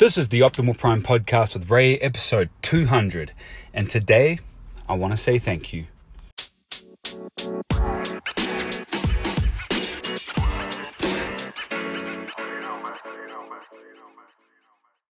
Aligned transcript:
This 0.00 0.16
is 0.16 0.28
the 0.28 0.40
Optimal 0.40 0.78
Prime 0.78 1.02
podcast 1.02 1.52
with 1.52 1.68
Ray, 1.68 1.98
episode 1.98 2.48
200. 2.62 3.32
And 3.74 3.90
today, 3.90 4.38
I 4.88 4.94
want 4.94 5.12
to 5.12 5.16
say 5.18 5.38
thank 5.38 5.74
you. 5.74 5.88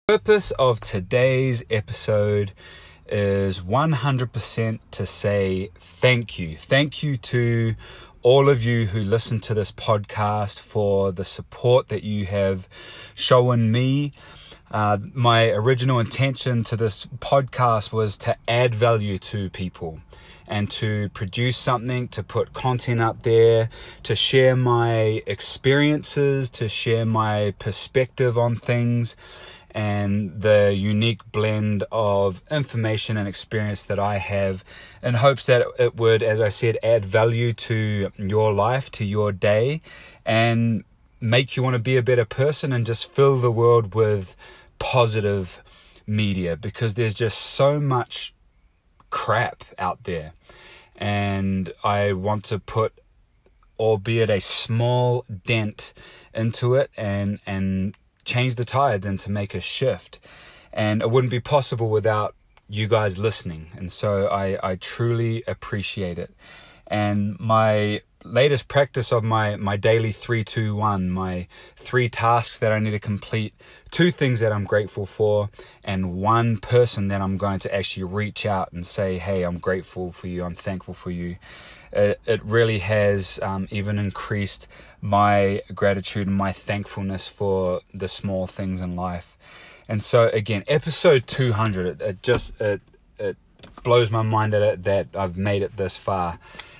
Purpose 0.07 0.51
of 0.59 0.81
today's 0.81 1.65
episode 1.71 2.53
is 3.09 3.61
100% 3.61 4.79
to 4.91 5.07
say 5.07 5.71
thank 5.77 6.39
you. 6.39 6.59
Thank 6.59 7.03
you 7.03 7.17
to 7.17 7.75
all 8.21 8.51
of 8.51 8.63
you 8.63 8.87
who 8.87 9.01
listen 9.01 9.41
to 9.41 9.55
this 9.55 9.73
podcast 9.73 10.61
for 10.61 11.11
the 11.11 11.25
support 11.25 11.89
that 11.89 12.03
you 12.03 12.27
have 12.27 12.69
shown 13.15 13.73
me. 13.73 14.13
Uh, 14.71 14.99
my 15.13 15.51
original 15.51 16.01
intention 16.01 16.65
to 16.65 16.77
this 16.77 17.07
podcast 17.19 17.93
was 17.93 18.19
to 18.19 18.37
add 18.49 18.75
value 18.75 19.19
to 19.19 19.51
people 19.51 20.01
and 20.47 20.71
to 20.71 21.09
produce 21.11 21.57
something, 21.57 22.09
to 22.09 22.23
put 22.23 22.53
content 22.53 23.01
up 23.01 23.23
there, 23.23 23.69
to 24.03 24.15
share 24.15 24.57
my 24.57 25.23
experiences, 25.27 26.51
to 26.51 26.69
share 26.69 27.07
my 27.07 27.55
perspective 27.59 28.37
on 28.37 28.57
things 28.57 29.17
and 29.75 30.41
the 30.41 30.73
unique 30.73 31.21
blend 31.33 31.85
of 31.91 32.43
information 32.51 33.17
and 33.17 33.27
experience 33.27 33.83
that 33.85 33.99
I 33.99 34.19
have 34.19 34.65
in 35.03 35.15
hopes 35.15 35.47
that 35.47 35.67
it 35.79 35.97
would, 35.97 36.23
as 36.23 36.41
I 36.41 36.49
said, 36.49 36.79
add 36.83 37.05
value 37.05 37.53
to 37.53 38.13
your 38.17 38.53
life, 38.53 38.91
to 38.93 39.05
your 39.05 39.33
day, 39.33 39.83
and 40.25 40.85
make 41.25 41.57
you 41.57 41.63
want 41.63 41.75
to 41.75 41.79
be 41.79 41.97
a 41.97 42.03
better 42.03 42.25
person 42.25 42.73
and 42.73 42.85
just 42.85 43.11
fill 43.11 43.37
the 43.37 43.51
world 43.51 43.95
with 43.95 44.37
positive 44.79 45.63
media 46.07 46.57
because 46.57 46.95
there's 46.95 47.15
just 47.15 47.39
so 47.39 47.81
much 47.81 48.35
crap 49.11 49.65
out 49.79 50.05
there. 50.05 50.33
And 50.97 51.73
I 51.83 52.13
want 52.13 52.45
to 52.45 52.59
put 52.59 52.93
albeit 53.79 54.31
a 54.31 54.41
small 54.41 55.25
dent 55.45 55.93
into 56.33 56.75
it 56.75 56.91
and 56.97 57.41
and 57.47 57.97
change 58.25 58.55
the 58.55 58.65
tides 58.65 59.07
and 59.07 59.19
to 59.21 59.31
make 59.31 59.55
a 59.55 59.61
shift. 59.61 60.21
And 60.73 61.03
it 61.03 61.11
wouldn't 61.11 61.31
be 61.31 61.41
possible 61.41 61.89
without 61.89 62.35
you 62.69 62.87
guys 62.89 63.19
listening. 63.19 63.69
And 63.77 63.93
so 63.93 64.27
I, 64.27 64.59
I 64.63 64.77
truly 64.77 65.45
appreciate 65.47 66.19
it. 66.19 66.35
And 66.87 67.39
my 67.39 68.01
latest 68.25 68.69
practice 68.69 69.13
of 69.13 69.23
my, 69.23 69.57
my 69.57 69.77
daily 69.77 70.11
321, 70.11 71.11
my 71.11 71.47
three 71.77 72.09
tasks 72.09 72.59
that 72.59 72.73
I 72.73 72.79
need 72.79 72.93
to 72.93 72.99
complete, 72.99 73.55
two 73.91 74.11
things 74.11 74.41
that 74.41 74.53
I'm 74.53 74.65
grateful 74.65 75.07
for, 75.07 75.51
and 75.85 76.15
one 76.15 76.57
person 76.57 77.09
that 77.09 77.21
I'm 77.21 77.37
going 77.37 77.59
to 77.61 77.75
actually 77.75 78.05
reach 78.05 78.47
out 78.47 78.73
and 78.73 78.87
say, 78.87 79.19
Hey, 79.19 79.43
I'm 79.43 79.59
grateful 79.59 80.11
for 80.11 80.27
you, 80.27 80.45
I'm 80.45 80.55
thankful 80.55 80.95
for 80.95 81.11
you. 81.11 81.37
It, 81.93 82.21
it 82.27 82.43
really 82.45 82.81
has 82.81 83.39
um, 83.43 83.69
even 83.71 83.99
increased 83.99 84.67
my 85.01 85.63
gratitude 85.75 86.27
and 86.27 86.37
my 86.37 86.51
thankfulness 86.51 87.29
for 87.29 87.83
the 87.93 88.09
small 88.09 88.47
things 88.47 88.81
in 88.81 88.97
life. 88.97 89.39
And 89.89 90.03
so 90.03 90.29
again, 90.29 90.65
episode 90.67 91.27
200, 91.27 91.87
it, 91.87 92.03
it 92.03 92.23
just, 92.23 92.61
it, 92.61 92.81
it 93.19 93.37
blows 93.85 94.11
my 94.11 94.23
mind 94.23 94.53
that, 94.55 94.63
it, 94.63 94.83
that 94.85 95.09
I've 95.15 95.37
made 95.37 95.63
it 95.63 95.75
this 95.75 95.97
far 95.97 96.39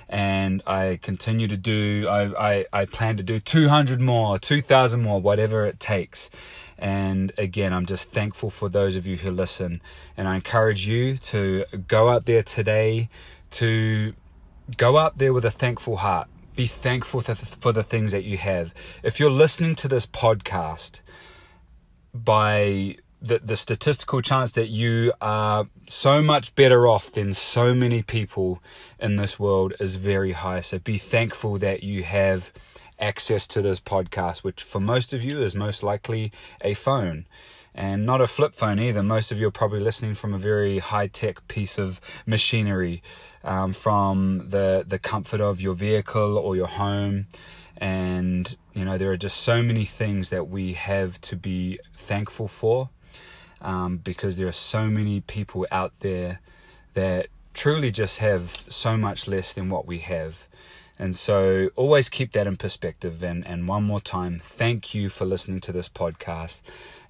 and 0.09 0.61
I 0.67 0.99
continue 1.01 1.47
to 1.47 1.57
do. 1.57 2.07
I, 2.07 2.49
I, 2.49 2.65
I 2.73 2.85
plan 2.85 3.17
to 3.17 3.23
do 3.23 3.39
200 3.39 3.99
more, 3.99 4.37
2,000 4.37 5.01
more, 5.01 5.19
whatever 5.19 5.65
it 5.65 5.79
takes. 5.79 6.29
And 6.77 7.31
again, 7.37 7.73
I'm 7.73 7.85
just 7.85 8.11
thankful 8.11 8.49
for 8.49 8.69
those 8.69 8.95
of 8.95 9.07
you 9.07 9.17
who 9.17 9.31
listen. 9.31 9.81
And 10.17 10.27
I 10.27 10.35
encourage 10.35 10.85
you 10.85 11.17
to 11.17 11.65
go 11.87 12.09
out 12.09 12.25
there 12.25 12.43
today 12.43 13.09
to 13.51 14.13
go 14.77 14.97
out 14.97 15.17
there 15.17 15.33
with 15.33 15.45
a 15.45 15.51
thankful 15.51 15.97
heart. 15.97 16.27
Be 16.55 16.67
thankful 16.67 17.21
for 17.21 17.71
the 17.71 17.83
things 17.83 18.11
that 18.11 18.23
you 18.23 18.37
have. 18.37 18.73
If 19.03 19.19
you're 19.19 19.29
listening 19.29 19.75
to 19.75 19.87
this 19.87 20.05
podcast 20.05 21.01
by 22.13 22.97
the, 23.25 23.39
the 23.39 23.57
statistical 23.57 24.21
chance 24.21 24.51
that 24.51 24.67
you 24.67 25.11
are 25.19 25.67
so 25.87 26.21
much 26.21 26.53
better 26.53 26.87
off 26.87 27.11
than 27.11 27.33
so 27.33 27.73
many 27.73 28.03
people 28.03 28.61
in 28.99 29.15
this 29.15 29.39
world 29.39 29.73
is 29.79 29.95
very 29.95 30.33
high. 30.33 30.61
So 30.61 30.77
be 30.77 30.99
thankful 30.99 31.57
that 31.57 31.81
you 31.81 32.03
have 32.03 32.53
access 32.99 33.47
to 33.47 33.61
this 33.63 33.79
podcast, 33.79 34.43
which 34.43 34.61
for 34.61 34.79
most 34.79 35.11
of 35.11 35.23
you 35.23 35.41
is 35.41 35.55
most 35.55 35.81
likely 35.81 36.31
a 36.61 36.75
phone 36.75 37.25
and 37.73 38.05
not 38.05 38.21
a 38.21 38.27
flip 38.27 38.53
phone 38.53 38.79
either. 38.79 39.01
Most 39.01 39.31
of 39.31 39.39
you 39.39 39.47
are 39.47 39.51
probably 39.51 39.79
listening 39.79 40.13
from 40.13 40.33
a 40.33 40.37
very 40.37 40.77
high 40.77 41.07
tech 41.07 41.47
piece 41.47 41.79
of 41.79 41.99
machinery 42.27 43.01
um, 43.43 43.73
from 43.73 44.49
the, 44.49 44.85
the 44.87 44.99
comfort 44.99 45.41
of 45.41 45.59
your 45.59 45.73
vehicle 45.73 46.37
or 46.37 46.55
your 46.55 46.67
home. 46.67 47.25
And, 47.77 48.55
you 48.73 48.85
know, 48.85 48.99
there 48.99 49.11
are 49.11 49.17
just 49.17 49.37
so 49.37 49.63
many 49.63 49.83
things 49.83 50.29
that 50.29 50.47
we 50.47 50.73
have 50.73 51.19
to 51.21 51.35
be 51.35 51.79
thankful 51.97 52.47
for 52.47 52.89
um, 53.65 53.97
because 53.97 54.37
there 54.37 54.47
are 54.47 54.53
so 54.53 54.87
many 54.87 55.21
people 55.21 55.65
out 55.71 55.91
there 55.99 56.39
that 56.93 57.27
truly 57.53 57.91
just 57.91 58.19
have 58.19 58.63
so 58.69 58.95
much 58.95 59.27
less 59.27 59.53
than 59.53 59.69
what 59.69 59.87
we 59.87 59.99
have. 59.99 60.47
And 60.97 61.15
so 61.15 61.69
always 61.75 62.07
keep 62.09 62.31
that 62.33 62.47
in 62.47 62.55
perspective. 62.55 63.21
And, 63.23 63.45
and 63.45 63.67
one 63.67 63.83
more 63.83 63.99
time, 63.99 64.39
thank 64.41 64.93
you 64.93 65.09
for 65.09 65.25
listening 65.25 65.59
to 65.61 65.71
this 65.71 65.89
podcast. 65.89 66.61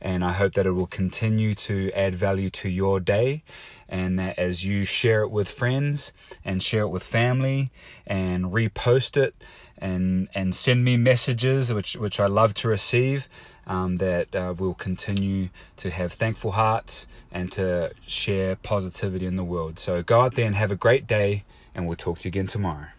And 0.02 0.24
I 0.24 0.34
hope 0.34 0.54
that 0.54 0.66
it 0.66 0.72
will 0.72 0.88
continue 0.88 1.54
to 1.56 1.92
add 1.92 2.16
value 2.16 2.50
to 2.52 2.70
your 2.70 3.00
day. 3.00 3.44
And 3.88 4.18
that 4.18 4.40
as 4.40 4.66
you 4.66 4.86
share 4.86 5.22
it 5.22 5.30
with 5.30 5.48
friends 5.48 6.14
and 6.44 6.64
share 6.64 6.82
it 6.82 6.90
with 6.90 7.04
family 7.04 7.72
and 8.08 8.46
repost 8.46 9.18
it 9.18 9.36
and, 9.78 10.30
and 10.34 10.56
send 10.56 10.84
me 10.84 10.98
messages, 10.98 11.72
which, 11.72 11.96
which 11.96 12.20
I 12.20 12.26
love 12.26 12.56
to 12.56 12.68
receive, 12.68 13.30
um, 13.68 13.98
that 13.98 14.36
uh, 14.36 14.54
we'll 14.58 14.74
continue 14.74 15.50
to 15.78 15.90
have 15.90 16.14
thankful 16.14 16.52
hearts 16.52 17.08
and 17.32 17.52
to 17.54 17.92
share 18.06 18.56
positivity 18.56 19.26
in 19.26 19.36
the 19.36 19.44
world. 19.44 19.80
So 19.80 20.02
go 20.02 20.22
out 20.22 20.36
there 20.36 20.46
and 20.46 20.56
have 20.56 20.72
a 20.72 20.76
great 20.76 21.08
day, 21.08 21.44
and 21.74 21.88
we'll 21.88 21.96
talk 21.96 22.20
to 22.20 22.28
you 22.28 22.30
again 22.30 22.48
tomorrow. 22.48 22.95